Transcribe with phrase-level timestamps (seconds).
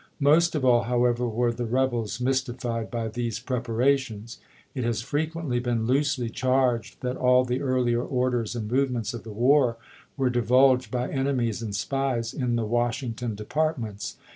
[0.19, 4.39] Most of all, however, were the rebels mystified by these preparations.
[4.73, 9.29] It has frequently been loosely charged that all the earlier orders and movements of the
[9.31, 9.77] war
[10.17, 14.15] were divulged by enemies and spies in the Washington departments.